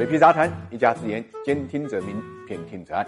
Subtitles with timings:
[0.00, 2.16] 水皮杂谈，一家之言，兼听则明，
[2.48, 3.06] 偏听则暗。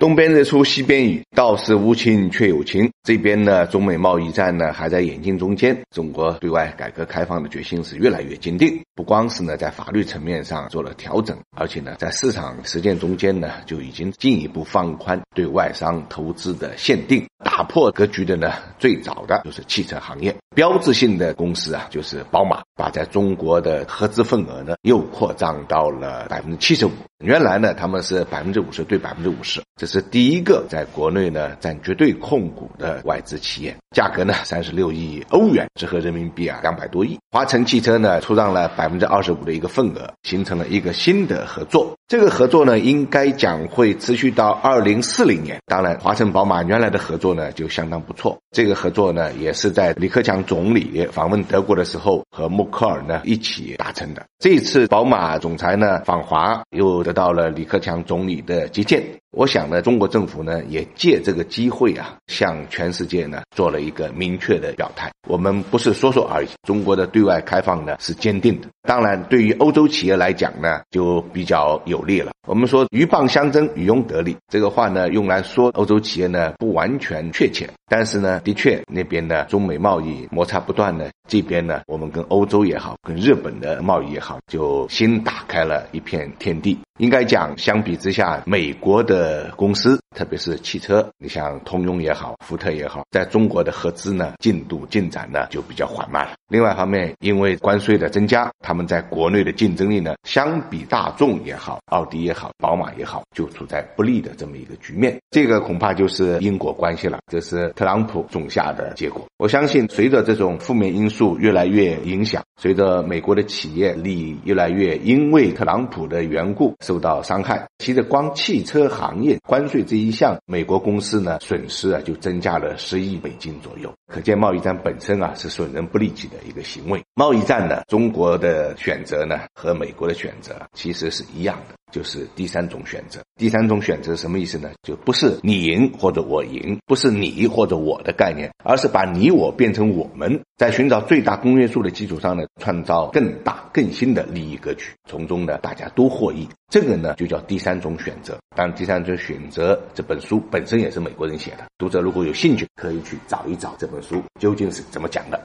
[0.00, 2.90] 东边日出西边雨，道是无晴却有晴。
[3.04, 5.80] 这边呢，中美贸易战呢还在演进中间。
[5.94, 17.24] 中国对外改革开放的决心是越来越坚定，不光是呢在法律层面上做了调整，而且呢在市场实践中间呢就已经进一步放宽对外商投资的限定。
[17.44, 26.92] 打破格局的呢，最早的就是汽车行业，标志性的公司啊就是宝马，把在中国的合资份额呢又扩张到了百分之七十五。
[27.24, 37.18] 原来呢他们是百分之五十对百分之五十，这是第一个在国内呢占绝对控股的外资企业，价格呢三十六亿欧元，折合人民币啊两百多亿。
[37.32, 41.96] 华晨汽车呢出让了百分之二十五的一个份额，形成了一个新的合作。
[42.06, 45.58] 这个合作呢应该讲会持续到二零四零年。
[45.66, 47.44] 当然，华晨宝马原来的合作呢。
[47.54, 48.36] 就相当不错。
[48.50, 54.26] 这个合作呢，也是在李克强总理访问德国的时候和默克尔呢一起达成的。
[54.38, 59.04] 这一次，宝马总裁呢访华，又得到了李克强总理的接见。
[59.36, 65.10] 我想呢，中国政府呢也借这个机会啊，向全世界呢做了一个明确的表态。
[65.28, 68.68] 我们不是说说而已，中国的对外开放呢是坚定的。
[68.82, 72.30] 当然，对于欧洲企业来讲呢，就比较有利了。
[72.46, 86.78] 我们说“鹬蚌相争，渔翁得利”这个话呢，用来说欧洲企业呢不完全确切，但是呢，的确那边的中美贸易摩擦不断呢，这边呢，我们跟欧洲也好，跟日本的贸易也好，就新打开了一片天地。
[87.00, 96.34] 应该讲，相比之下，美国的公司，特别是汽车，你像通用也好，福特也好，在中国的合资呢，进度进展呢就比较缓慢了。
[96.48, 105.18] 另外一方面，因为关税的增加，他们在国内的竞争力呢，相比大众也好，奥迪也好，宝马也好，就处在不利的这么一个局面。
[105.30, 109.24] 这个恐怕就是因果关系了，这是特朗普种下的结果。
[109.38, 116.74] 我相信，随着这种负面因素数越来越影响，随着美国的企业利益越来越因为特朗普的缘故。
[116.80, 123.94] 受到伤害，其实光汽车行业关税这一项，美国公司呢损失啊就增加了十亿美金左右。
[124.14, 127.02] 可见贸易战本身啊是损人不利己的一个行为。
[127.14, 131.74] 贸易战呢，中国的选择呢和美国的选择其实是一样的。
[131.90, 134.68] 就是第三种选择，第三种选择什么意思呢？
[134.82, 146.48] 就不是你赢或者我赢，不是你或者我的概念，而是把你我变成我们，在寻找最大公约数的基础上呢，创造更大更新的利益格局，从中呢大家都获益。
[146.68, 148.36] 这个呢就叫第三种选择。
[148.56, 155.40] 当然，第三种选择这本书本身也是美国人写的，读者如果有兴趣，可以去找一找这本书究竟是怎么讲的。